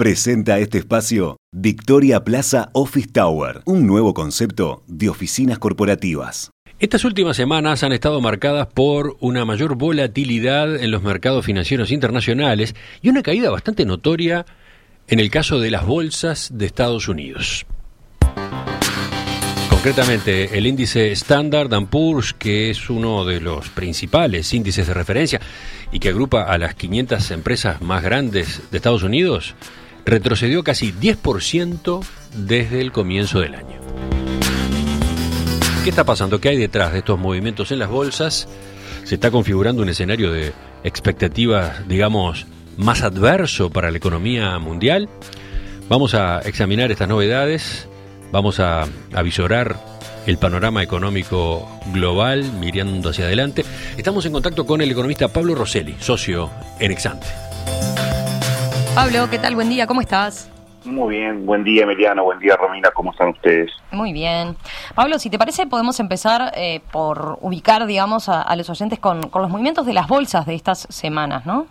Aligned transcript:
Presenta 0.00 0.58
este 0.58 0.78
espacio 0.78 1.36
Victoria 1.52 2.24
Plaza 2.24 2.70
Office 2.72 3.08
Tower, 3.12 3.60
un 3.66 3.86
nuevo 3.86 4.14
concepto 4.14 4.82
de 4.86 5.10
oficinas 5.10 5.58
corporativas. 5.58 6.52
Estas 6.78 7.04
últimas 7.04 7.36
semanas 7.36 7.84
han 7.84 7.92
estado 7.92 8.18
marcadas 8.22 8.66
por 8.68 9.18
una 9.20 9.44
mayor 9.44 9.74
volatilidad 9.74 10.82
en 10.82 10.90
los 10.90 11.02
mercados 11.02 11.44
financieros 11.44 11.90
internacionales 11.90 12.74
y 13.02 13.10
una 13.10 13.22
caída 13.22 13.50
bastante 13.50 13.84
notoria 13.84 14.46
en 15.06 15.20
el 15.20 15.30
caso 15.30 15.60
de 15.60 15.70
las 15.70 15.84
bolsas 15.84 16.48
de 16.54 16.64
Estados 16.64 17.06
Unidos. 17.06 17.66
Concretamente, 19.68 20.56
el 20.56 20.66
índice 20.66 21.12
Standard 21.12 21.68
Poor's, 21.88 22.32
que 22.32 22.70
es 22.70 22.88
uno 22.88 23.26
de 23.26 23.42
los 23.42 23.68
principales 23.68 24.54
índices 24.54 24.86
de 24.86 24.94
referencia 24.94 25.42
y 25.92 25.98
que 25.98 26.08
agrupa 26.08 26.44
a 26.44 26.56
las 26.56 26.74
500 26.74 27.30
empresas 27.32 27.82
más 27.82 28.02
grandes 28.02 28.62
de 28.70 28.78
Estados 28.78 29.02
Unidos, 29.02 29.54
retrocedió 30.04 30.62
casi 30.62 30.92
10% 30.92 32.04
desde 32.34 32.80
el 32.80 32.92
comienzo 32.92 33.40
del 33.40 33.54
año. 33.54 33.80
¿Qué 35.84 35.90
está 35.90 36.04
pasando? 36.04 36.40
¿Qué 36.40 36.50
hay 36.50 36.58
detrás 36.58 36.92
de 36.92 36.98
estos 36.98 37.18
movimientos 37.18 37.72
en 37.72 37.78
las 37.78 37.88
bolsas? 37.88 38.48
¿Se 39.04 39.14
está 39.14 39.30
configurando 39.30 39.82
un 39.82 39.88
escenario 39.88 40.30
de 40.30 40.52
expectativas, 40.84 41.88
digamos, 41.88 42.46
más 42.76 43.02
adverso 43.02 43.70
para 43.70 43.90
la 43.90 43.96
economía 43.96 44.58
mundial? 44.58 45.08
Vamos 45.88 46.14
a 46.14 46.40
examinar 46.40 46.90
estas 46.92 47.08
novedades, 47.08 47.88
vamos 48.30 48.60
a 48.60 48.86
avisorar 49.12 49.80
el 50.26 50.38
panorama 50.38 50.82
económico 50.82 51.68
global 51.92 52.44
mirando 52.60 53.10
hacia 53.10 53.24
adelante. 53.24 53.64
Estamos 53.96 54.26
en 54.26 54.32
contacto 54.32 54.66
con 54.66 54.80
el 54.82 54.90
economista 54.90 55.28
Pablo 55.28 55.54
Rosselli, 55.54 55.96
socio 55.98 56.50
en 56.78 56.92
Exante. 56.92 57.26
Pablo, 58.94 59.28
¿qué 59.30 59.38
tal? 59.38 59.54
Buen 59.54 59.68
día, 59.68 59.86
¿cómo 59.86 60.00
estás? 60.00 60.50
Muy 60.84 61.16
bien, 61.16 61.46
buen 61.46 61.62
día 61.62 61.84
Emiliano, 61.84 62.24
buen 62.24 62.40
día 62.40 62.56
Romina, 62.56 62.90
¿cómo 62.90 63.12
están 63.12 63.28
ustedes? 63.28 63.70
Muy 63.92 64.12
bien. 64.12 64.56
Pablo, 64.94 65.18
si 65.18 65.30
te 65.30 65.38
parece, 65.38 65.66
podemos 65.66 66.00
empezar 66.00 66.52
eh, 66.56 66.80
por 66.90 67.38
ubicar, 67.40 67.86
digamos, 67.86 68.28
a, 68.28 68.54
los 68.56 68.68
oyentes 68.68 68.98
con, 68.98 69.20
los 69.20 69.50
movimientos 69.50 69.86
de 69.86 69.92
las 69.92 70.08
bolsas 70.08 70.44
de 70.44 70.54
estas 70.54 70.86
semanas, 70.90 71.46
¿no? 71.46 71.66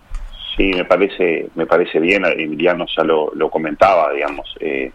Sí, 0.56 0.72
me 0.74 0.86
parece, 0.86 1.50
me 1.56 1.66
parece 1.66 2.00
bien, 2.00 2.24
Emiliano 2.26 2.86
ya 2.96 3.04
lo, 3.04 3.50
comentaba, 3.50 4.14
digamos, 4.14 4.56
eh, 4.60 4.92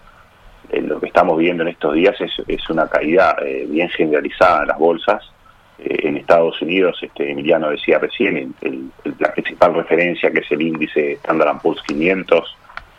lo 0.73 1.01
que 1.01 1.07
estamos 1.07 1.37
viendo 1.37 1.63
en 1.63 1.71
estos 1.71 1.95
días 1.95 2.17
es, 2.21 2.71
una 2.71 2.89
caída 2.89 3.37
eh, 3.45 3.67
bien 3.69 3.89
generalizada 3.91 4.63
en 4.63 4.69
las 4.69 4.79
bolsas, 4.79 5.23
eh, 5.23 5.34
en 5.79 6.17
Estados 6.17 6.61
Unidos, 6.63 6.99
este, 7.03 7.31
Emiliano 7.31 7.71
decía 7.71 7.99
recién, 7.99 8.55
el, 8.61 8.91
la 9.19 9.33
principal 9.33 9.75
referencia 9.75 10.31
que 10.31 10.39
es 10.41 10.51
el 10.53 10.63
índice 10.63 11.13
Standard 11.15 11.61
Poor's 11.61 11.83
500 11.83 12.57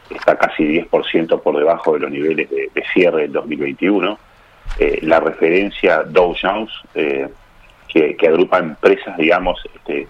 está 0.10 0.38
casi 0.38 0.82
10% 0.82 1.42
por 1.42 1.58
debajo 1.58 1.94
de 1.94 2.00
los 2.00 2.12
niveles 2.12 2.50
de, 2.50 2.70
cierre 2.94 3.24
del 3.24 3.32
2021. 3.34 4.20
Eh, 4.80 5.00
la 5.02 5.20
referencia 5.20 6.04
Dow 6.04 6.36
Jones, 6.40 6.72
eh, 6.94 7.28
que, 7.88 8.28
agrupa 8.28 8.60
empresas, 8.60 9.16
digamos, 9.18 9.60
este, 9.74 10.08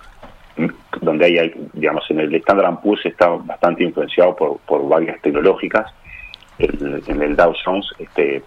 donde 1.01 1.25
hay, 1.25 1.53
digamos, 1.73 2.09
en 2.09 2.21
el 2.21 2.33
Standard 2.35 2.81
Poor's 2.81 3.05
está 3.05 3.29
bastante 3.29 3.83
influenciado 3.83 4.35
por, 4.35 4.57
por 4.59 4.87
varias 4.87 5.21
tecnológicas. 5.21 5.93
en 6.57 7.21
el 7.21 7.35
Dow 7.35 7.53
Jones, 7.63 7.85
este, 7.99 8.41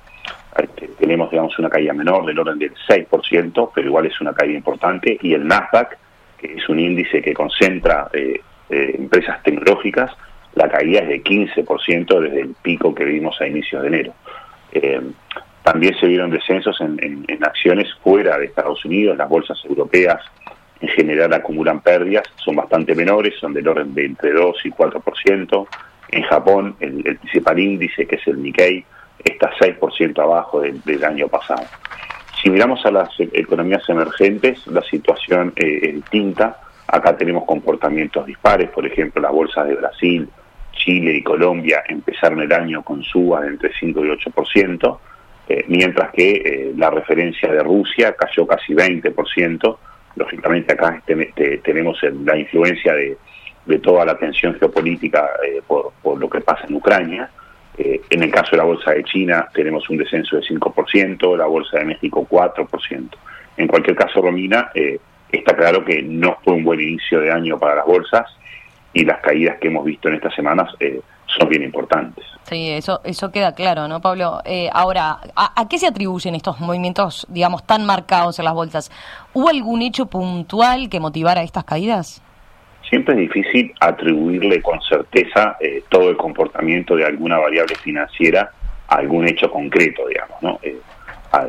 tenemos 0.99 1.31
digamos 1.31 1.59
una 1.59 1.69
caída 1.69 1.93
menor 1.93 2.27
del 2.27 2.39
orden 2.39 2.59
del 2.59 2.75
6%, 2.75 3.71
pero 3.75 3.87
igual 3.87 4.07
es 4.07 4.21
una 4.21 4.33
caída 4.33 4.57
importante, 4.57 5.19
y 5.21 5.35
el 5.35 5.47
Nasdaq, 5.47 5.97
que 6.39 6.55
es 6.55 6.69
un 6.69 6.79
índice 6.79 7.23
que 7.23 7.35
concentra 7.35 8.09
eh, 8.13 8.41
eh, 8.71 8.95
empresas 8.99 9.43
tecnológicas, 9.43 10.13
la 10.55 10.69
caída 10.69 11.01
es 11.01 11.09
de 11.09 11.23
15% 11.23 12.21
desde 12.21 12.41
el 12.41 12.55
pico 12.61 12.95
que 12.95 13.05
vimos 13.05 13.41
a 13.41 13.47
inicios 13.47 13.83
de 13.83 13.89
enero. 13.89 14.15
Eh, 14.73 15.01
también 15.63 15.95
se 15.99 16.07
vieron 16.07 16.31
descensos 16.31 16.81
en, 16.81 17.27
acciones 17.43 17.93
fuera 18.03 18.39
de 18.39 18.47
Estados 18.47 18.85
Unidos, 18.85 19.17
las 19.17 19.29
bolsas 19.29 19.63
europeas 19.65 20.21
en 20.81 20.89
general 20.89 21.33
acumulan 21.35 21.81
pérdidas, 21.81 22.25
son 22.37 22.57
bastante 22.57 22.95
menores, 22.95 23.35
son 23.39 23.53
del 23.53 23.67
orden 23.67 23.95
de 23.95 24.07
entre 24.07 24.33
2 24.33 24.57
y 24.65 24.71
4%. 24.71 25.67
En 26.11 26.23
Japón, 26.23 26.77
el, 26.81 27.03
el 27.05 27.17
principal 27.19 27.59
índice, 27.59 28.07
que 28.07 28.17
es 28.17 28.27
el 28.29 28.41
Nikkei, 28.41 28.85
está 29.25 29.51
6% 29.59 30.19
abajo 30.23 30.61
del, 30.61 31.05
año 31.05 31.29
pasado. 31.29 31.63
Si 32.41 32.51
miramos 32.51 32.85
a 32.87 32.91
las 32.91 33.09
economías 33.19 33.83
emergentes, 33.89 34.67
la 34.69 34.83
situación 34.83 35.53
eh, 35.57 35.81
es 35.83 35.95
distinta. 35.97 36.61
Acá 36.87 37.17
tenemos 37.17 37.45
comportamientos 37.45 38.25
dispares, 38.27 38.71
por 38.71 38.87
ejemplo, 38.87 39.21
las 39.21 39.33
bolsas 39.33 39.67
de 39.67 39.75
Brasil, 39.75 40.29
Chile 40.73 41.17
y 41.17 41.23
Colombia 41.23 41.83
empezaron 41.89 42.41
el 42.41 42.53
año 42.53 42.83
con 42.83 43.03
subas 43.03 43.43
de 43.43 43.49
entre 43.49 43.73
5 43.75 44.05
y 44.05 44.09
8%, 44.09 44.99
eh, 45.49 45.65
mientras 45.67 46.11
que 46.13 46.31
eh, 46.31 46.73
la 46.77 46.91
referencia 46.91 47.51
de 47.51 47.63
Rusia 47.63 48.15
cayó 48.15 48.47
casi 48.47 48.75
20%. 48.75 49.77
Lógicamente 50.15 50.73
acá 50.73 51.03
este, 51.07 51.59
tenemos 51.59 52.01
la 52.25 52.39
influencia 52.39 52.95
de, 52.95 53.17
toda 53.83 54.07
la 54.07 54.17
tensión 54.17 54.55
geopolítica 54.55 55.29
por, 55.67 55.93
por, 56.03 56.19
lo 56.19 56.31
que 56.31 56.41
pasa 56.41 56.65
en 56.67 56.75
Ucrania, 56.75 57.31
eh, 57.79 58.01
en 58.11 58.25
el 58.25 58.31
caso 58.33 58.51
de 58.53 58.57
la 58.57 58.65
bolsa 58.65 58.91
de 58.91 59.05
China 59.05 59.49
tenemos 59.55 59.89
un 59.89 59.99
descenso 59.99 60.37
de 60.37 60.43
5%, 60.43 61.37
la 61.37 61.47
bolsa 61.47 61.79
de 61.79 61.85
México 61.85 62.27
4%. 62.29 63.09
En 63.57 63.69
cualquier 63.69 63.95
caso, 63.95 64.21
Romina, 64.21 64.71
eh, 64.75 64.99
está 65.31 65.55
claro 65.57 65.85
que 65.85 66.03
no 66.03 66.39
fue 66.43 66.55
un 66.55 66.65
buen 66.65 66.81
inicio 66.81 67.21
de 67.21 67.31
año 67.31 67.57
para 67.57 67.77
las 67.77 67.87
bolsas 67.87 68.27
y 68.93 69.05
las 69.05 69.21
caídas 69.21 69.59
que 69.61 69.69
hemos 69.69 69.85
visto 69.85 70.09
en 70.09 70.17
estas 70.17 70.35
semanas 70.35 70.73
eh, 70.81 71.01
son 71.27 71.49
bien 71.49 71.63
importantes. 71.63 72.25
Sí, 72.43 72.71
eso, 72.71 73.01
eso 73.05 73.31
queda 73.31 73.55
claro, 73.55 73.87
¿no, 73.87 74.01
Pablo? 74.01 74.41
ahora, 74.73 75.19
¿a, 75.37 75.61
¿a, 75.61 75.69
qué 75.69 75.79
se 75.79 75.87
atribuyen 75.87 76.35
estos 76.35 76.59
movimientos, 76.59 77.27
digamos, 77.29 77.65
tan 77.65 77.87
marcados 77.87 78.41
en 78.41 78.47
las 78.47 78.55
bolsas? 78.55 78.91
¿Hubo 79.35 79.51
algún 79.51 79.83
hecho 79.83 80.07
puntual 80.07 80.89
que 80.89 80.99
motivara 80.99 81.43
estas 81.43 81.65
caídas? 81.65 82.23
Siempre 82.89 83.15
es 83.15 83.21
difícil 83.21 83.73
atribuirle 83.81 84.63
con 84.63 84.81
certeza 84.81 85.57
eh, 85.61 85.83
todo 85.89 86.11
el 86.11 86.17
comportamiento 86.17 86.97
de 86.97 87.05
alguna 87.05 87.39
variable 87.39 87.75
financiera 87.77 88.51
a 88.89 88.97
algún 88.97 89.29
hecho 89.29 89.51
concreto, 89.51 90.07
digamos, 90.07 90.43
¿no? 90.43 90.59
Eh, 90.63 90.77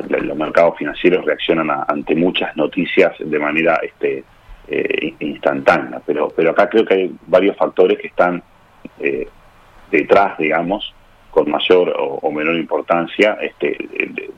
los 0.08 0.36
mercados 0.36 0.76
financieros 0.76 1.24
reaccionan 1.24 1.70
ante 1.88 2.14
muchas 2.14 2.54
noticias 2.54 3.14
de 3.18 3.38
manera 3.38 3.80
este, 3.82 4.24
eh, 4.68 5.14
instantánea, 5.20 6.02
pero, 6.04 6.28
pero 6.36 6.50
acá 6.50 6.68
creo 6.68 6.84
que 6.84 6.94
hay 6.94 7.10
varios 7.26 7.56
factores 7.56 7.98
que 7.98 8.08
están 8.08 8.42
detrás, 9.90 10.36
digamos, 10.36 10.94
con 11.30 11.50
mayor 11.50 11.94
o, 11.98 12.30
menor 12.30 12.56
importancia 12.56 13.38
este, 13.40 13.88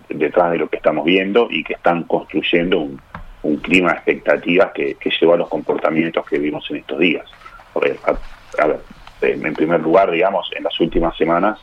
detrás 0.08 0.52
de 0.52 0.58
lo 0.58 0.68
que 0.68 0.76
estamos 0.76 1.04
viendo 1.04 1.48
y 1.50 1.64
que 1.64 1.72
están 1.72 2.04
construyendo 2.04 2.78
un, 2.78 3.00
un 3.42 3.56
clima 3.56 3.90
de 3.90 3.96
expectativas 3.96 4.72
que, 4.72 4.94
que 4.94 5.10
llevó 5.10 5.34
a 5.34 5.38
los 5.38 5.48
comportamientos 5.48 6.24
que 6.26 6.38
vimos 6.38 6.68
en 6.70 6.78
estos 6.78 6.98
días. 6.98 7.26
en 9.22 9.54
primer 9.54 9.80
lugar, 9.80 10.10
digamos, 10.10 10.50
en 10.56 10.64
las 10.64 10.78
últimas 10.80 11.16
semanas 11.16 11.58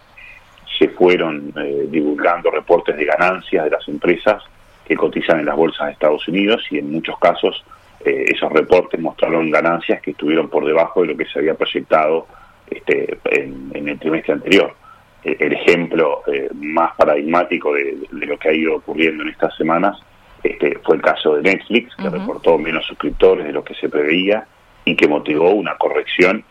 se 0.77 0.89
fueron 0.89 1.53
eh, 1.57 1.87
divulgando 1.89 2.49
reportes 2.51 2.95
de 2.95 3.05
ganancias 3.05 3.65
de 3.65 3.71
las 3.71 3.87
empresas 3.87 4.41
que 4.85 4.95
cotizan 4.95 5.39
en 5.39 5.45
las 5.45 5.55
bolsas 5.55 5.87
de 5.87 5.93
Estados 5.93 6.27
Unidos 6.27 6.65
y 6.71 6.79
en 6.79 6.91
muchos 6.91 7.17
casos 7.19 7.63
eh, 7.99 8.25
esos 8.27 8.51
reportes 8.51 8.99
mostraron 8.99 9.51
ganancias 9.51 10.01
que 10.01 10.11
estuvieron 10.11 10.49
por 10.49 10.65
debajo 10.65 11.01
de 11.01 11.07
lo 11.07 11.17
que 11.17 11.25
se 11.25 11.39
había 11.39 11.53
proyectado 11.53 12.27
este, 12.69 13.19
en, 13.25 13.87
el 13.87 13.99
trimestre 13.99 14.33
anterior. 14.33 14.73
El, 15.21 15.51
ejemplo 15.51 16.23
eh, 16.27 16.47
más 16.53 16.95
paradigmático 16.95 17.73
de, 17.73 17.97
lo 18.11 18.39
que 18.39 18.49
ha 18.49 18.53
ido 18.53 18.77
ocurriendo 18.77 19.23
en 19.23 19.29
estas 19.29 19.53
semanas 19.57 19.99
este, 20.43 20.79
fue 20.83 20.95
el 20.95 21.01
caso 21.01 21.35
de 21.35 21.43
Netflix, 21.43 21.95
que 21.95 22.09
reportó 22.09 22.57
menos 22.57 22.85
suscriptores 22.85 23.45
de 23.45 23.53
lo 23.53 23.63
que 23.63 23.75
se 23.75 23.89
preveía 23.89 24.45
y 24.85 24.95
que 24.95 25.07
motivó 25.07 25.51
una 25.51 25.75
corrección 25.75 26.43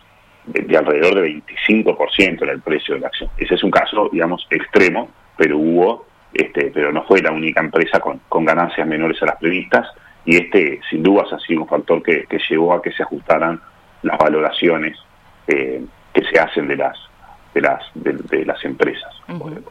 de, 0.47 0.77
alrededor 0.77 1.17
de 1.17 1.43
25% 1.47 2.43
en 2.43 2.49
el 2.49 2.61
precio 2.61 2.95
de 2.95 3.01
la 3.01 3.09
acción. 3.09 3.31
Ese 3.37 3.55
es 3.55 3.63
un 3.63 3.71
caso, 3.71 4.09
digamos, 4.13 4.47
extremo, 4.51 5.11
pero 5.37 5.59
hubo, 5.59 6.07
este, 6.33 6.71
pero 6.73 6.93
no 6.93 7.05
fue 7.05 7.21
la 7.23 7.33
única 7.33 7.61
empresa 7.61 8.01
con, 8.01 8.21
ganancias 8.45 8.87
menores 8.87 9.23
a 9.23 9.27
las 9.27 9.37
previstas 9.37 9.87
y 10.25 10.37
este, 10.37 10.81
sin 10.91 11.03
dudas, 11.03 11.33
ha 11.33 11.39
sido 11.39 11.63
un 11.63 11.69
factor 11.69 12.03
que, 12.03 12.27
llevó 12.49 12.75
a 12.75 12.83
que 12.83 12.93
se 12.93 13.03
ajustaran 13.03 13.61
las 14.03 14.19
valoraciones 14.19 14.99
eh, 15.47 15.83
que 16.13 16.25
se 16.25 16.39
hacen 16.39 16.69
de 16.69 16.77
las 16.77 16.97
de 17.55 17.63
las 17.63 17.83
de, 17.95 18.45
las 18.45 18.63
empresas. 18.65 19.11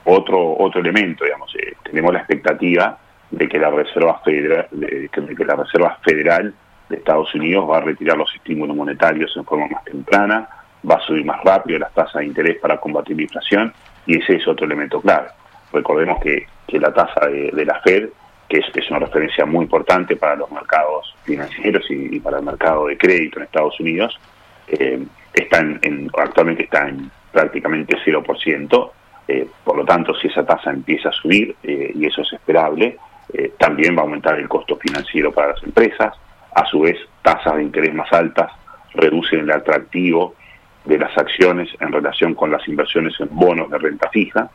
Otro 0.03 0.57
otro 0.57 0.81
elemento, 0.81 1.23
digamos, 1.23 1.53
eh, 1.55 1.73
tenemos 1.83 2.11
la 2.11 2.19
expectativa 2.19 2.97
de 3.31 3.47
que 3.47 3.59
la 3.59 3.69
Reserva 3.69 4.19
Federal, 4.23 4.67
de, 4.71 5.09
que 5.09 5.45
la 5.45 5.55
Reserva 5.55 5.97
Federal 6.03 6.53
de 6.89 6.95
Estados 6.95 7.33
Unidos 7.35 7.69
va 7.69 7.77
a 7.77 7.81
retirar 7.81 8.17
los 8.17 8.33
estímulos 8.35 8.75
monetarios 8.75 9.35
en 9.35 9.43
forma 9.43 9.67
más 9.67 9.83
temprana, 9.83 10.47
va 10.89 10.95
a 10.95 11.01
subir 11.01 11.25
más 11.25 11.43
rápido 11.43 11.79
las 11.79 11.93
tasas 11.93 12.21
de 12.21 12.25
interés 12.25 12.57
para 12.59 12.77
combatir 12.77 13.15
la 13.17 13.23
inflación 13.23 13.73
y 14.05 14.17
ese 14.21 14.35
es 14.35 14.47
otro 14.47 14.65
elemento 14.65 15.01
clave. 15.01 15.27
Recordemos 15.73 16.19
que, 16.21 16.47
que 16.65 16.79
la 16.79 16.93
tasa 16.93 17.27
de, 17.27 17.65
la 17.65 17.81
Fed, 17.81 18.09
que 18.47 18.59
es, 18.59 18.89
una 18.89 18.99
referencia 18.99 19.45
muy 19.45 19.63
importante 19.63 20.15
para 20.15 20.35
los 20.35 20.49
mercados 20.49 21.13
financieros 21.23 21.85
y, 21.89 22.19
para 22.21 22.37
el 22.37 22.45
mercado 22.45 22.87
de 22.87 22.97
crédito 22.97 23.39
en 23.39 23.45
Estados 23.45 23.77
Unidos, 23.79 24.17
eh, 24.67 25.03
está 25.33 25.59
en, 25.59 26.09
actualmente 26.17 26.63
está 26.63 26.87
en 26.87 27.11
prácticamente 27.31 27.97
0%. 28.05 28.91
Eh, 29.27 29.47
por 29.63 29.75
lo 29.75 29.83
tanto, 29.83 30.15
si 30.15 30.27
esa 30.27 30.45
tasa 30.45 30.71
empieza 30.71 31.09
a 31.09 31.11
subir, 31.11 31.53
eh, 31.63 31.91
y 31.93 32.05
eso 32.05 32.21
es 32.21 32.31
esperable, 32.31 32.97
eh, 33.33 33.53
también 33.57 33.95
va 33.95 34.01
a 34.01 34.03
aumentar 34.03 34.39
el 34.39 34.47
costo 34.47 34.77
financiero 34.77 35.31
para 35.31 35.53
las 35.53 35.63
empresas. 35.63 36.13
A 36.55 36.65
su 36.65 36.81
vez, 36.81 36.97
tasas 37.21 37.55
de 37.55 37.63
interés 37.63 37.93
más 37.93 38.11
altas 38.11 38.51
reducen 38.93 39.41
el 39.41 39.51
atractivo 39.51 40.35
de 40.85 40.97
las 40.97 41.15
acciones 41.17 41.69
en 41.79 41.91
relación 41.91 42.33
con 42.33 42.51
las 42.51 42.67
inversiones 42.67 43.13
en 43.19 43.29
bonos 43.31 43.69
de 43.69 43.77
renta 43.77 44.09
fija. 44.09 44.49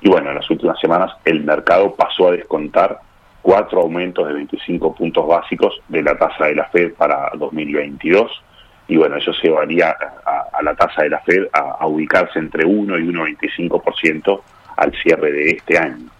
Y 0.00 0.08
bueno, 0.08 0.30
en 0.30 0.36
las 0.36 0.50
últimas 0.50 0.78
semanas 0.80 1.12
el 1.24 1.44
mercado 1.44 1.94
pasó 1.94 2.28
a 2.28 2.32
descontar 2.32 2.98
cuatro 3.42 3.82
aumentos 3.82 4.26
de 4.26 4.34
25 4.34 4.94
puntos 4.94 5.26
básicos 5.26 5.80
de 5.88 6.02
la 6.02 6.16
tasa 6.16 6.46
de 6.46 6.54
la 6.54 6.64
Fed 6.66 6.94
para 6.94 7.30
2022 7.34 8.42
y 8.86 8.96
bueno, 8.96 9.16
eso 9.16 9.32
se 9.32 9.48
varía 9.48 9.90
a, 9.90 10.62
la 10.62 10.74
tasa 10.74 11.02
de 11.02 11.10
la 11.10 11.20
Fed 11.20 11.46
a, 11.52 11.86
ubicarse 11.86 12.38
entre 12.38 12.64
1 12.64 12.98
y 12.98 13.02
1,25% 13.02 14.40
al 14.76 14.92
cierre 15.02 15.32
de 15.32 15.50
este 15.50 15.78
año. 15.78 16.10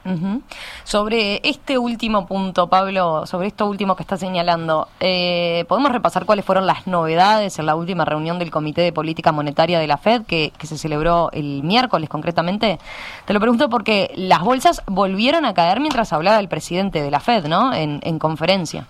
Sobre 0.83 1.41
este 1.45 1.79
último 1.79 2.27
punto, 2.27 2.69
Pablo, 2.69 3.27
sobre 3.27 3.49
esto 3.49 3.67
último 3.67 3.97
que 3.97 4.03
está 4.03 4.19
señalando, 4.19 4.89
eh, 5.01 5.65
¿podemos 5.67 5.93
repasar 5.93 6.27
cuáles 6.27 6.45
fueron 6.45 6.67
las 6.67 6.87
novedades 6.87 7.59
en 7.59 7.67
la 7.67 7.75
última 7.75 8.05
reunión 8.05 8.39
del 8.39 8.51
Comité 8.51 8.83
de 8.83 8.93
Política 8.93 9.33
Monetaria 9.33 9.79
de 9.79 9.87
la 9.87 9.97
Fed, 9.97 10.23
que, 10.27 10.53
se 10.63 10.77
celebró 10.77 11.31
el 11.33 11.63
miércoles 11.63 12.09
concretamente? 12.11 12.79
Te 13.25 13.33
lo 13.33 13.41
pregunto 13.41 13.71
porque 13.71 14.11
las 14.15 14.41
bolsas 14.41 14.83
volvieron 14.87 15.47
a 15.47 15.55
caer 15.55 15.81
mientras 15.81 16.13
hablaba 16.13 16.39
el 16.39 16.49
presidente 16.49 17.01
de 17.01 17.11
la 17.11 17.21
Fed, 17.21 17.47
¿no? 17.47 17.73
En, 17.75 18.19
conferencia. 18.19 18.87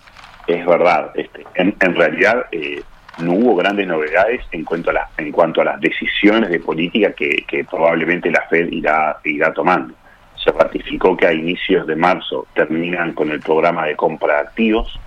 Es 0.47 0.65
verdad. 0.65 1.11
Este, 1.15 1.45
en, 1.55 1.95
realidad... 1.95 2.45
Eh, 2.51 2.83
no 3.19 3.33
hubo 3.33 3.55
grandes 3.55 3.87
novedades 3.87 4.41
en 4.51 4.63
cuanto 4.63 4.89
a, 4.89 4.93
la, 4.93 5.09
en 5.17 5.31
cuanto 5.31 5.61
a 5.61 5.65
las 5.65 5.79
decisiones 5.79 6.49
de 6.49 6.59
política 6.59 7.13
que, 7.13 7.65
probablemente 7.69 8.29
la 8.29 8.41
Fed 8.49 8.71
irá, 8.71 9.17
irá 9.23 9.53
tomando. 9.53 9.93
Se 10.35 10.51
ratificó 10.51 11.15
que 11.15 11.27
a 11.27 11.33
inicios 11.33 11.87
de 11.87 11.95
marzo 11.95 12.47
terminan 12.53 13.13
con 13.13 13.31
el 13.31 13.39
programa 13.39 13.85
de 13.85 13.95
compra 13.95 14.35
de 14.35 14.39
activos, 14.41 14.99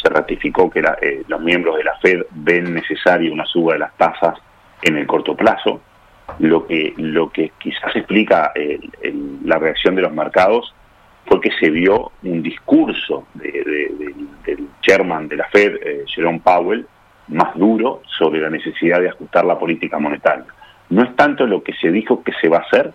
se 0.00 0.08
ratificó 0.08 0.68
que 0.68 0.80
eh, 0.80 1.22
los 1.28 1.40
miembros 1.40 1.76
de 1.76 1.84
la 1.84 1.96
Fed 1.98 2.22
ven 2.30 2.74
necesaria 2.74 3.32
una 3.32 3.46
suba 3.46 3.74
de 3.74 3.78
las 3.78 3.96
tasas 3.96 4.38
en 4.82 4.96
el 4.96 5.06
corto 5.06 5.34
plazo, 5.34 5.80
lo 6.38 6.66
que, 6.66 6.92
lo 6.96 7.30
que 7.30 7.52
quizás 7.58 7.94
explica 7.94 8.52
la 9.44 9.58
reacción 9.58 9.94
de 9.94 10.02
los 10.02 10.12
mercados 10.12 10.74
fue 11.26 11.40
que 11.40 11.50
se 11.58 11.70
vio 11.70 12.12
un 12.22 12.42
discurso 12.42 13.26
del 13.34 14.68
chairman 14.82 15.28
de 15.28 15.36
la 15.36 15.48
Fed, 15.48 15.76
eh, 15.82 16.04
Jerome 16.06 16.40
Powell, 16.42 16.86
más 17.28 17.54
duro 17.56 18.02
sobre 18.18 18.40
la 18.40 18.50
necesidad 18.50 19.00
de 19.00 19.08
ajustar 19.08 19.44
la 19.44 19.58
política 19.58 19.98
monetaria. 19.98 20.46
No 20.90 21.02
es 21.02 21.16
tanto 21.16 21.46
lo 21.46 21.62
que 21.62 21.72
se 21.74 21.90
dijo 21.90 22.22
que 22.22 22.32
se 22.40 22.48
va 22.48 22.58
a 22.58 22.60
hacer, 22.60 22.92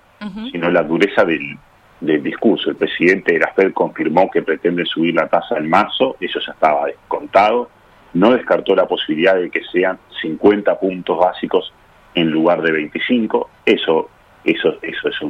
sino 0.52 0.70
la 0.70 0.84
dureza 0.84 1.24
del, 1.24 1.58
discurso. 2.00 2.70
El 2.70 2.78
presidente 2.78 3.34
de 3.34 3.40
la 3.40 3.52
Fed 3.54 3.74
confirmó 3.74 4.30
que 4.30 4.42
pretende 4.42 4.86
subir 4.86 5.16
la 5.16 5.28
tasa 5.28 5.58
en 5.58 5.70
marzo, 5.70 6.16
eso 6.20 6.40
ya 6.40 6.54
estaba 6.54 6.86
descontado, 6.86 7.70
no 8.14 8.32
descartó 8.32 8.76
la 8.76 8.88
posibilidad 8.88 9.36
de 9.36 9.50
que 9.50 9.64
sean 9.66 10.00
50 10.22 10.80
puntos 10.80 11.18
básicos 11.18 11.74
en 12.16 12.30
lugar 12.32 12.62
de 12.62 12.72
25, 12.72 13.50
eso 13.66 14.10
eso 14.46 14.78
eso 14.82 15.10
es 15.10 15.22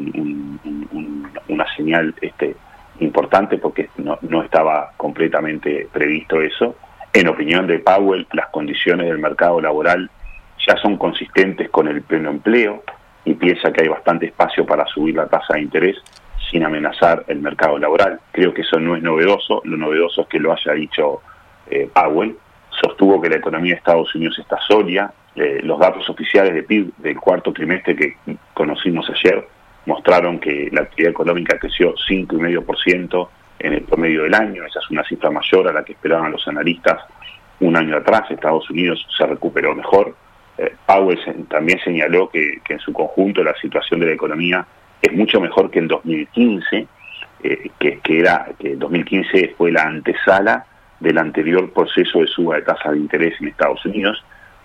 una 1.47 1.75
señal 1.75 2.13
este 2.21 2.55
importante 2.99 3.57
porque 3.57 3.89
no, 3.97 4.19
no 4.21 4.43
estaba 4.43 4.91
completamente 4.95 5.87
previsto 5.91 6.39
eso 6.41 6.75
en 7.13 7.27
opinión 7.27 7.67
de 7.67 7.79
Powell, 7.79 8.27
las 8.33 8.47
condiciones 8.47 9.07
del 9.07 9.17
mercado 9.17 9.59
laboral 9.59 10.09
ya 10.67 10.77
son 10.77 10.97
consistentes 10.97 11.69
con 11.69 11.87
el 11.87 12.01
pleno 12.01 12.29
empleo 12.29 12.83
y 13.25 13.33
piensa 13.33 13.71
que 13.71 13.83
hay 13.83 13.87
bastante 13.87 14.27
espacio 14.27 14.65
para 14.65 14.85
subir 14.87 15.15
la 15.15 15.27
tasa 15.27 15.53
de 15.53 15.61
interés 15.61 15.97
sin 16.51 16.63
amenazar 16.63 17.23
el 17.27 17.39
mercado 17.39 17.77
laboral. 17.77 18.19
Creo 18.31 18.53
que 18.53 18.61
eso 18.61 18.79
no 18.79 18.95
es 18.95 19.03
novedoso, 19.03 19.61
lo 19.65 19.77
novedoso 19.77 20.21
es 20.21 20.27
que 20.27 20.39
lo 20.39 20.53
haya 20.53 20.73
dicho 20.73 21.21
eh, 21.69 21.89
Powell. 21.93 22.35
Sostuvo 22.69 23.21
que 23.21 23.29
la 23.29 23.37
economía 23.37 23.73
de 23.73 23.77
Estados 23.77 24.13
Unidos 24.15 24.37
está 24.39 24.57
sólida. 24.67 25.13
Eh, 25.35 25.59
los 25.63 25.79
datos 25.79 26.09
oficiales 26.09 26.53
de 26.53 26.63
PIB 26.63 26.93
del 26.97 27.19
cuarto 27.19 27.53
trimestre 27.53 27.95
que 27.95 28.17
conocimos 28.53 29.09
ayer 29.09 29.47
mostraron 29.85 30.39
que 30.39 30.69
la 30.71 30.81
actividad 30.81 31.11
económica 31.11 31.57
creció 31.57 31.93
5,5%, 31.95 33.27
en 33.59 33.73
el 33.73 33.81
promedio 33.83 34.23
del 34.23 34.33
año. 34.33 34.65
Esa 34.65 34.79
es 34.79 34.89
una 34.89 35.03
cifra 35.03 35.29
mayor 35.29 35.67
a 35.67 35.73
la 35.73 35.83
que 35.83 35.93
esperaban 35.93 36.31
los 36.31 36.47
analistas 36.47 37.03
un 37.59 37.75
año 37.75 37.97
atrás. 37.97 38.29
Estados 38.29 38.69
Unidos 38.69 39.05
se 39.15 39.25
recuperó 39.25 39.75
mejor. 39.75 40.15
Eh, 40.57 40.73
Powell 40.85 41.19
también 41.49 41.79
señaló 41.83 42.29
que, 42.29 42.61
en 42.67 42.79
su 42.79 42.93
conjunto 42.93 43.43
la 43.43 43.55
situación 43.55 43.99
de 43.99 44.07
la 44.07 44.13
economía 44.13 44.65
es 45.01 45.13
mucho 45.13 45.39
mejor 45.39 45.71
que 45.71 45.79
en 45.79 45.87
2015, 45.87 46.87
eh, 47.43 47.69
que, 47.79 47.99
que, 47.99 48.19
era 48.19 48.47
que 48.59 48.75
2015 48.75 49.55
fue 49.57 49.71
la 49.71 49.83
antesala 49.83 50.65
del 50.99 51.17
anterior 51.17 51.71
proceso 51.71 52.19
de 52.19 52.27
suba 52.27 52.57
de 52.57 52.63
tasas 52.63 52.91
de 52.91 52.99
interés 52.99 53.39
en 53.39 53.47
Estados 53.47 53.85
Unidos, 53.85 54.23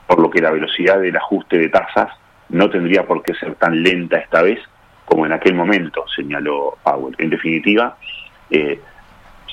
por 0.09 0.21
lo 0.21 0.31
que 0.31 0.41
la 0.41 0.51
velocidad 0.51 1.01
del 1.01 1.17
ajuste 1.17 1.59
de 1.59 1.69
tasas 1.69 2.11
no 2.49 2.69
tendría 2.69 3.07
por 3.07 3.23
qué 3.23 3.35
ser 3.35 3.55
tan 3.55 3.83
lenta 3.83 4.19
esta 4.19 4.43
vez 4.43 4.59
como 5.05 5.27
en 5.27 5.33
aquel 5.33 5.55
momento, 5.55 6.05
señaló 6.15 6.77
Powell. 6.83 7.15
En 7.19 7.31
definitiva, 7.31 7.97
eh, 8.55 8.81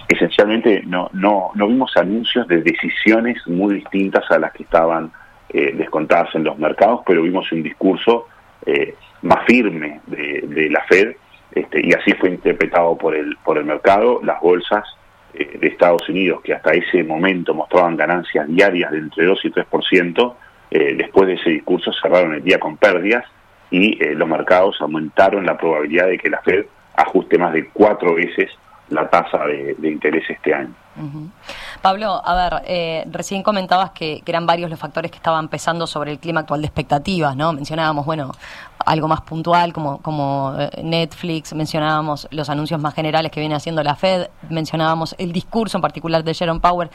esencialmente 0.08 0.84
no, 0.86 1.10
no, 1.14 1.52
no 1.56 1.68
vimos 1.68 1.96
anuncios 1.96 2.48
de 2.48 2.62
decisiones 2.62 3.46
muy 3.48 3.76
distintas 3.76 4.30
a 4.30 4.40
las 4.40 4.52
que 4.52 4.64
estaban 4.64 5.12
eh, 5.50 5.74
descontadas 5.76 6.34
en 6.36 6.44
los 6.44 6.58
mercados, 6.58 7.02
pero 7.06 7.24
vimos 7.24 7.52
un 7.52 7.64
discurso 7.64 8.28
eh, 8.66 8.96
más 9.22 9.46
firme 9.46 10.02
de, 10.08 10.70
la 10.70 10.82
Fed 10.84 11.16
este, 11.52 11.86
y 11.86 11.94
así 11.94 12.14
fue 12.14 12.30
interpretado 12.30 12.98
por 12.98 13.16
el, 13.16 13.36
por 13.44 13.58
el 13.58 13.66
mercado. 13.66 14.20
Las 14.24 14.40
bolsas 14.42 14.84
eh, 15.34 15.58
de 15.60 15.68
Estados 15.68 16.08
Unidos, 16.08 16.42
que 16.42 16.54
hasta 16.54 16.72
ese 16.72 17.04
momento 17.04 17.54
mostraban 17.54 17.98
ganancias 17.98 18.48
diarias 18.48 18.92
de 18.92 19.00
entre 19.00 19.26
2 19.26 19.46
y 19.46 19.52
3%, 19.52 20.36
después 20.72 21.28
de 21.28 21.34
ese 21.34 21.50
discurso 21.50 21.92
cerraron 21.92 22.34
el 22.34 22.44
día 22.46 22.58
con 22.58 22.78
pérdidas 22.78 23.26
y 23.72 24.02
los 24.14 24.26
mercados 24.26 24.78
aumentaron 24.80 25.46
la 25.46 25.58
probabilidad 25.58 26.08
de 26.08 26.18
que 26.18 26.30
la 26.30 26.42
Fed 26.42 26.66
ajuste 26.96 27.38
más 27.38 27.52
de 27.52 27.68
cuatro 27.74 28.16
veces 28.16 28.50
la 28.92 29.10
tasa 29.10 29.40
de, 29.46 29.90
interés 29.90 30.24
este 30.30 30.54
año. 30.54 30.74
Pablo, 31.82 32.22
a 32.24 32.36
ver, 32.36 32.62
eh, 32.68 33.06
recién 33.10 33.42
comentabas 33.42 33.92
que, 33.92 34.22
eran 34.26 34.46
varios 34.46 34.70
los 34.70 34.80
factores 34.80 35.10
que 35.10 35.18
estaban 35.18 35.48
pesando 35.48 35.88
sobre 35.88 36.12
el 36.12 36.20
clima 36.20 36.42
actual 36.42 36.62
de 36.62 36.68
expectativas, 36.68 37.36
¿no? 37.36 37.54
Mencionábamos, 37.54 38.06
bueno, 38.06 38.32
algo 38.86 39.08
más 39.08 39.22
puntual 39.22 39.74
como, 39.74 40.02
como 40.02 40.56
eh, 40.60 40.70
Netflix, 40.84 41.54
mencionábamos 41.54 42.28
los 42.32 42.50
anuncios 42.50 42.80
más 42.80 42.94
generales 42.94 43.32
que 43.32 43.40
viene 43.40 43.56
haciendo 43.56 43.84
la 43.84 43.96
Fed, 43.96 44.28
mencionábamos 44.50 45.16
el 45.18 45.32
discurso 45.32 45.78
en 45.78 45.82
particular 45.82 46.24
de 46.24 46.34
Jerome 46.34 46.60
Power, 46.60 46.90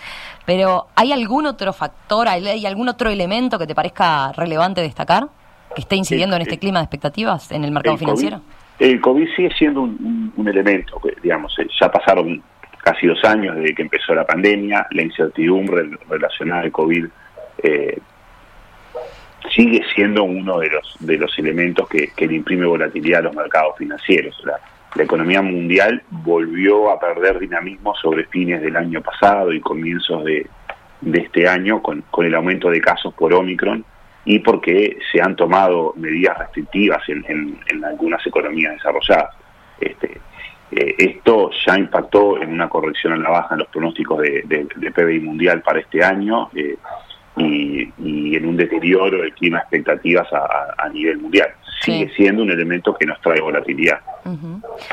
pero 0.45 0.87
¿hay 0.95 1.13
algún 1.13 1.47
otro 1.47 1.73
factor, 1.73 2.29
hay, 2.29 2.67
algún 2.67 2.89
otro 2.89 3.11
elemento 3.11 3.59
que 3.59 3.67
te 3.67 3.75
parezca 3.75 4.33
relevante 4.33 4.83
destacar 4.83 5.29
que 5.75 5.81
esté 5.81 5.97
incidiendo 5.97 6.37
en 6.37 6.43
este 6.43 6.59
clima 6.59 6.79
de 6.79 6.85
expectativas 6.85 7.51
en 7.51 7.65
el 7.65 7.71
mercado 7.71 7.97
financiero? 7.97 8.41
El 8.79 9.01
COVID 9.01 9.29
sigue 9.35 9.51
siendo 9.57 9.83
un, 9.83 10.33
elemento, 10.47 11.01
digamos, 11.23 11.59
eh, 11.59 11.67
ya 11.81 11.91
pasaron 11.91 12.43
casi 12.83 13.07
dos 13.07 13.25
años 13.25 13.57
desde 13.57 13.75
que 13.75 13.83
empezó 13.83 14.15
la 14.15 14.27
pandemia, 14.27 14.87
la 14.91 15.03
incertidumbre 15.03 15.89
relacionada 16.09 16.63
al 16.63 16.73
COVID 16.73 17.07
eh, 17.63 17.99
sigue 19.51 19.83
siendo 19.95 20.25
uno 20.25 20.59
de 20.59 20.69
los 20.69 20.97
de 21.01 21.19
los 21.19 21.37
elementos 21.39 21.89
que, 21.89 22.13
le 22.17 22.35
imprime 22.35 22.67
volatilidad 22.67 23.21
a 23.21 23.25
los 23.25 23.35
mercados 23.35 23.77
financieros. 23.79 24.41
La, 24.45 24.59
la, 24.95 25.03
economía 25.03 25.41
mundial 25.41 26.03
volvió 26.11 26.91
a 26.91 27.01
perder 27.01 27.39
dinamismo 27.39 27.95
sobre 27.97 28.27
fines 28.27 28.61
del 28.61 28.77
año 28.77 29.01
pasado 29.01 29.53
y 29.53 29.61
comienzos 29.61 30.25
de, 30.25 30.47
este 31.13 31.49
año 31.49 31.83
con, 31.83 32.03
con 32.11 32.27
el 32.27 32.35
aumento 32.35 32.71
de 32.71 32.81
casos 32.81 33.15
por 33.15 33.33
Omicron 33.33 33.85
y 34.27 34.41
porque 34.41 34.99
se 35.11 35.23
han 35.23 35.37
tomado 35.37 35.95
medidas 35.97 36.37
restrictivas 36.37 37.03
en, 37.09 37.59
algunas 37.85 38.27
economías 38.27 38.75
desarrolladas. 38.75 39.35
Este, 39.81 40.21
eh, 40.73 40.95
esto 40.99 41.51
ya 41.65 41.79
impactó 41.79 42.43
en 42.43 42.51
una 42.53 42.69
corrección 42.69 43.15
en 43.15 43.23
la 43.23 43.31
baja 43.31 43.55
en 43.55 43.61
los 43.61 43.69
pronósticos 43.69 44.21
de, 44.21 44.43
de, 44.45 44.91
PBI 44.91 45.21
mundial 45.21 45.63
para 45.63 45.79
este 45.79 46.03
año 46.03 46.51
eh, 46.55 46.77
y, 47.37 48.37
en 48.37 48.47
un 48.47 48.57
deterioro 48.57 49.23
del 49.23 49.33
clima 49.33 49.59
expectativas 49.59 50.27
a 50.33 50.89
nivel 50.89 51.19
mundial 51.19 51.51
sigue 51.81 52.11
siendo 52.17 52.43
un 52.43 52.51
elemento 52.51 52.95
que 52.95 53.07
nos 53.07 53.21
trae 53.21 53.41
volatilidad. 53.41 54.01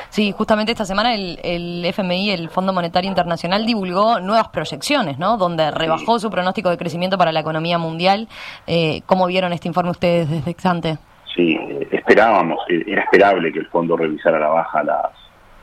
Sí, 0.09 0.31
justamente 0.31 0.71
esta 0.71 0.85
semana 0.85 1.15
el, 1.15 1.39
el, 1.43 1.85
FMI, 1.85 2.31
el 2.31 2.49
Fondo 2.49 2.73
Monetario 2.73 3.09
Internacional, 3.09 3.65
divulgó 3.65 4.19
nuevas 4.19 4.49
proyecciones, 4.49 5.17
¿no? 5.17 5.37
Donde 5.37 5.71
rebajó 5.71 6.19
su 6.19 6.29
pronóstico 6.29 6.69
de 6.69 6.77
crecimiento 6.77 7.17
para 7.17 7.31
la 7.31 7.39
economía 7.39 7.77
mundial. 7.77 8.27
Eh, 8.67 9.01
¿Cómo 9.05 9.27
vieron 9.27 9.53
esta 9.53 9.67
informe 9.67 9.91
ustedes 9.91 10.29
desde 10.29 10.51
Exante? 10.51 10.97
Sí, 11.35 11.57
esperábamos, 11.91 12.59
eh, 12.69 12.83
era 12.85 13.01
esperable 13.01 13.51
que 13.51 13.59
el 13.59 13.67
fondo 13.67 13.97
revisara 13.97 14.37
a 14.37 14.41
la 14.41 14.49
baja 14.49 14.83
las, 14.83 15.09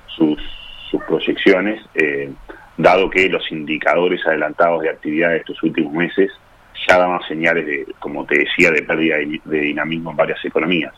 sus, 0.06 0.40
sus 0.90 1.00
proyecciones, 1.04 1.80
eh, 1.94 2.32
dado 2.76 3.08
que 3.08 3.28
los 3.28 3.50
indicadores 3.52 4.26
adelantados 4.26 4.82
de 4.82 4.90
actividad 4.90 5.30
de 5.30 5.36
estos 5.38 5.62
últimos 5.62 5.92
meses 5.92 6.30
ya 6.88 6.98
daban 6.98 7.20
señales 7.28 7.66
de, 7.66 7.86
como 8.00 8.24
te 8.24 8.38
decía, 8.38 8.70
de 8.70 8.82
pérdida 8.82 9.16
de 9.44 9.60
dinamismo 9.60 10.10
en 10.10 10.16
varias 10.16 10.44
economías. 10.44 10.92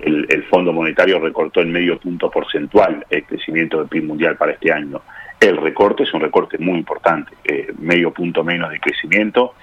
El, 0.00 0.26
el 0.28 0.44
Fondo 0.44 0.72
Monetario 0.72 1.18
recortó 1.18 1.60
en 1.60 1.72
medio 1.72 1.98
punto 1.98 2.30
porcentual 2.30 3.04
el 3.08 3.24
crecimiento 3.24 3.78
del 3.78 3.88
PIB 3.88 4.04
mundial 4.04 4.36
para 4.36 4.52
este 4.52 4.72
año. 4.72 5.00
El 5.40 5.56
recorte 5.58 6.04
es 6.04 6.14
un 6.14 6.20
recorte 6.20 6.58
muy 6.58 6.78
importante, 6.78 7.32
eh, 7.44 7.72
medio 7.78 8.12
punto 8.12 8.42
menos 8.42 8.70
de 8.70 8.80
crecimiento. 8.80 9.54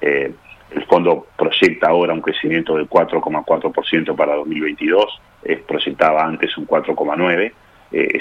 Eh, 0.00 0.32
el 0.70 0.84
fondo 0.84 1.26
proyecta 1.36 1.88
ahora 1.88 2.12
un 2.12 2.20
crecimiento 2.20 2.76
del 2.76 2.88
4,4% 2.88 4.14
para 4.14 4.34
2022, 4.36 5.20
eh, 5.44 5.62
proyectaba 5.66 6.24
antes 6.24 6.56
un 6.56 6.66
4,9%. 6.66 7.52
Eh, 7.92 8.20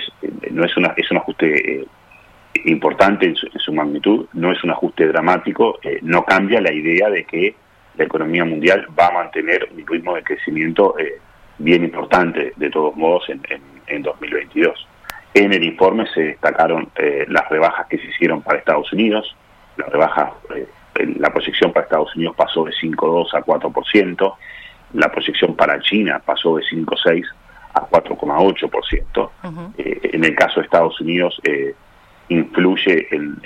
no 0.52 0.66
es, 0.66 0.76
una, 0.78 0.94
es 0.98 1.12
un 1.12 1.18
ajuste 1.18 1.86
importante 2.66 3.28
en 3.28 3.36
su, 3.36 3.72
magnitud, 3.72 4.26
no 4.34 4.52
es 4.52 4.64
un 4.64 4.72
ajuste 4.72 5.06
dramático, 5.08 5.78
no 6.02 6.26
cambia 6.26 6.60
la 6.60 6.74
idea 6.74 7.10
de 7.10 7.24
que 7.24 7.54
la 7.96 8.06
economía 8.06 8.46
mundial 8.46 8.88
va 8.98 9.08
a 9.08 9.12
mantener 9.12 9.70
un 9.72 9.86
ritmo 9.86 10.16
de 10.16 10.24
crecimiento 10.24 10.96
bien 11.60 11.84
importante, 11.84 12.54
de 12.56 12.70
todos 12.70 12.96
modos, 12.96 13.30
en, 13.30 13.42
en, 13.50 13.62
en 13.88 14.01
2022. 14.01 14.88
En 15.34 15.54
el 15.54 15.63
informe 15.63 16.08
se 16.13 16.22
destacaron 16.22 16.89
eh, 16.96 17.25
las 17.28 17.48
rebajas 17.50 17.88
que 17.88 17.98
se 17.98 18.06
hicieron 18.08 18.42
para 18.42 18.58
Estados 18.58 18.92
Unidos. 18.92 19.36
La 19.78 19.86
rebaja, 19.86 20.34
eh, 20.56 20.68
la 21.18 21.32
proyección 21.32 21.72
para 21.72 21.86
Estados 21.86 22.16
Unidos 22.16 22.36
pasó 22.36 22.63
de 22.63 22.72
5,2 22.72 23.34
a 23.34 23.42
4%. 23.42 24.36
La 24.94 25.12
proyección 25.12 25.56
para 25.56 25.80
China 25.82 26.20
pasó 26.25 26.58
de 26.58 26.63
5,6 26.63 27.25
a 27.74 27.82
4,8%. 27.82 29.30
Eh, 29.78 30.00
en 30.13 30.24
el 30.24 30.36
caso 30.36 30.60
de 30.60 30.66
Estados 30.66 31.00
Unidos, 31.00 31.39
influye 32.30 33.08
en, 33.12 33.39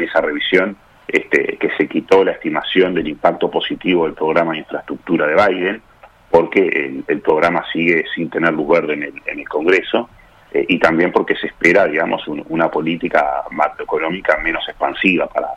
esa 0.00 0.20
revisión 0.20 0.76
este, 1.06 1.56
que 1.56 1.70
se 1.76 1.88
quitó 1.88 2.24
la 2.24 2.32
estimación 2.32 2.94
del 2.94 3.06
impacto 3.08 3.50
positivo 3.50 4.06
del 4.06 4.14
programa 4.14 4.52
de 4.52 4.58
infraestructura 4.58 5.26
de 5.26 5.34
Biden, 5.34 5.82
porque 6.30 7.02
el, 7.06 7.20
programa 7.20 7.64
sigue 7.72 8.04
sin 8.14 8.30
tener 8.30 8.52
luz 8.52 8.68
verde 8.68 8.94
en 9.26 9.38
el 9.38 9.48
Congreso 9.48 10.08
eh, 10.52 10.66
y 10.68 10.78
también 10.78 11.12
porque 11.12 11.36
se 11.36 11.46
espera, 11.46 11.86
digamos, 11.86 12.26
una 12.26 12.70
política 12.70 13.44
macroeconómica 13.50 14.36
menos 14.38 14.68
expansiva 14.68 15.28
para, 15.28 15.48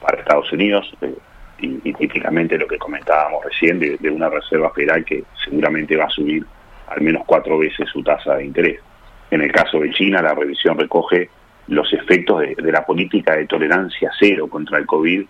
para 0.00 0.18
Estados 0.18 0.52
Unidos 0.52 0.92
eh, 1.00 1.14
y, 1.58 1.92
típicamente 1.94 2.58
lo 2.58 2.66
que 2.66 2.78
comentábamos 2.78 3.44
recién 3.44 3.78
de, 3.78 4.10
una 4.10 4.28
Reserva 4.28 4.70
Federal 4.70 5.04
que 5.04 5.24
seguramente 5.44 5.96
va 5.96 6.04
a 6.04 6.10
subir 6.10 6.44
al 6.88 7.00
menos 7.00 7.22
cuatro 7.26 7.58
veces 7.58 7.88
su 7.88 8.02
tasa 8.02 8.36
de 8.36 8.44
interés. 8.44 8.80
En 9.30 9.40
el 9.42 9.50
caso 9.50 9.80
de 9.80 9.90
China, 9.90 10.22
la 10.22 10.34
revisión 10.34 10.78
recoge 10.78 11.28
los 11.68 11.92
efectos 11.92 12.40
de, 12.40 12.70
la 12.70 12.84
política 12.84 13.34
de 13.34 13.46
tolerancia 13.46 14.12
cero 14.16 14.46
contra 14.48 14.78
el 14.78 14.86
COVID 14.86 15.26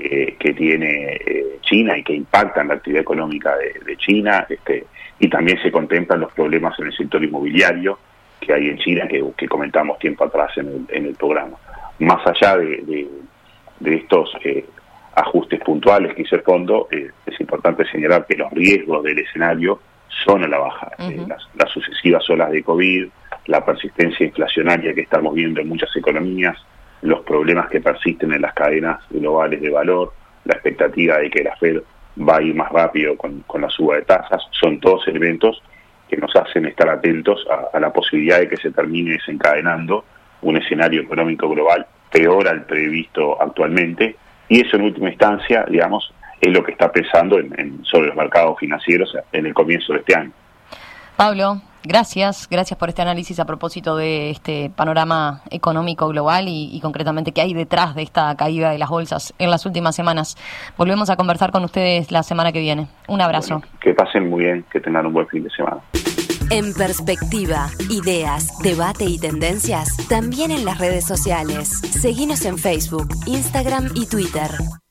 que, 0.00 0.36
que 0.38 0.52
tiene 0.54 1.14
eh, 1.14 1.58
China 1.60 1.96
y 1.96 2.02
que 2.02 2.14
impactan 2.14 2.68
la 2.68 2.74
actividad 2.74 3.02
económica 3.02 3.56
de, 3.56 3.80
de 3.84 3.96
China, 3.96 4.46
este, 4.48 4.86
y 5.20 5.28
también 5.28 5.60
se 5.62 5.70
contemplan 5.70 6.20
los 6.20 6.32
problemas 6.32 6.78
en 6.80 6.86
el 6.86 6.96
sector 6.96 7.22
inmobiliario, 7.22 7.98
que 8.40 8.54
hay 8.54 8.68
en 8.68 8.78
China, 8.78 9.06
que, 9.06 9.48
comentamos 9.48 9.98
tiempo 9.98 10.24
atrás 10.24 10.50
en 10.56 10.86
el, 10.88 11.14
programa. 11.14 11.58
Más 11.98 12.26
allá 12.26 12.56
de, 12.56 13.06
estos 13.84 14.32
eh, 14.42 14.64
ajustes 15.14 15.60
puntuales 15.60 16.14
que 16.14 16.22
hizo 16.22 16.36
el 16.36 16.42
fondo, 16.42 16.88
eh, 16.90 17.10
es 17.26 17.38
importante 17.38 17.84
señalar 17.90 18.26
que 18.26 18.36
los 18.36 18.50
riesgos 18.50 19.04
del 19.04 19.18
escenario 19.18 19.80
son 20.24 20.42
a 20.44 20.48
la 20.48 20.58
baja. 20.58 20.90
Las, 21.54 21.70
sucesivas 21.70 22.28
olas 22.30 22.50
de 22.50 22.62
COVID, 22.62 23.06
la 23.46 23.64
persistencia 23.64 24.26
inflacionaria 24.26 24.94
que 24.94 25.02
estamos 25.02 25.34
viendo 25.34 25.60
en 25.60 25.68
muchas 25.68 25.94
economías, 25.94 26.56
los 27.02 27.20
problemas 27.20 27.68
que 27.68 27.80
persisten 27.80 28.32
en 28.32 28.42
las 28.42 28.54
cadenas 28.54 29.00
globales 29.10 29.60
de 29.60 29.70
valor, 29.70 30.12
la 30.44 30.54
expectativa 30.54 31.18
de 31.18 31.30
que 31.30 31.44
la 31.44 31.56
Fed 31.56 31.82
va 32.18 32.36
a 32.36 32.42
ir 32.42 32.54
más 32.54 32.70
rápido 32.70 33.16
con, 33.16 33.40
con 33.40 33.62
la 33.62 33.70
suba 33.70 33.96
de 33.96 34.02
tasas, 34.02 34.42
son 34.50 34.80
todos 34.80 35.06
elementos 35.08 35.62
que 36.10 36.16
nos 36.16 36.34
hacen 36.34 36.66
estar 36.66 36.88
atentos 36.88 37.46
a, 37.72 37.78
la 37.78 37.92
posibilidad 37.92 38.40
de 38.40 38.48
que 38.48 38.56
se 38.56 38.72
termine 38.72 39.12
desencadenando 39.12 40.04
un 40.42 40.56
escenario 40.56 41.02
económico 41.02 41.48
global 41.48 41.86
peor 42.10 42.48
al 42.48 42.64
previsto 42.64 43.40
actualmente 43.40 44.16
y 44.48 44.60
eso 44.60 44.76
en 44.76 44.82
última 44.82 45.10
instancia, 45.10 45.64
digamos, 45.68 46.12
es 46.40 46.52
lo 46.52 46.64
que 46.64 46.72
está 46.72 46.90
pesando 46.90 47.38
en, 47.38 47.84
sobre 47.84 48.08
los 48.08 48.16
mercados 48.16 48.58
financieros 48.58 49.16
en 49.30 49.46
el 49.46 49.54
comienzo 49.54 49.92
de 49.92 50.00
este 50.00 50.16
año. 50.16 50.32
Pablo, 51.16 51.62
gracias, 51.84 52.48
gracias 52.50 52.78
por 52.78 52.88
este 52.88 53.02
análisis 53.02 53.38
a 53.40 53.44
propósito 53.44 53.96
de 53.96 54.30
este 54.30 54.70
panorama 54.74 55.42
económico 55.50 56.08
global 56.08 56.46
y, 56.48 56.78
concretamente 56.80 57.32
qué 57.32 57.42
hay 57.42 57.54
detrás 57.54 57.94
de 57.94 58.02
esta 58.02 58.34
caída 58.36 58.70
de 58.70 58.78
las 58.78 58.88
bolsas 58.88 59.34
en 59.38 59.50
las 59.50 59.66
últimas 59.66 59.94
semanas. 59.94 60.36
Volvemos 60.76 61.10
a 61.10 61.16
conversar 61.16 61.50
con 61.50 61.64
ustedes 61.64 62.10
la 62.10 62.22
semana 62.22 62.52
que 62.52 62.60
viene. 62.60 62.88
Un 63.08 63.20
abrazo. 63.20 63.62
que 63.80 63.94
pasen 63.94 64.28
muy 64.28 64.44
bien, 64.44 64.64
que 64.72 64.80
tengan 64.80 65.06
un 65.06 65.12
buen 65.12 65.26
fin 65.28 65.44
de 65.44 65.50
semana. 65.50 65.80
En 66.50 66.74
perspectiva, 66.74 67.68
ideas, 67.90 68.58
debate 68.58 69.04
y 69.04 69.20
tendencias, 69.20 69.96
también 70.08 70.50
en 70.50 70.64
las 70.64 70.78
redes 70.78 71.06
sociales. 71.06 71.68
Seguimos 71.68 72.44
en 72.44 72.58
Facebook, 72.58 73.08
Instagram 73.26 73.90
y 73.94 74.06
Twitter. 74.06 74.50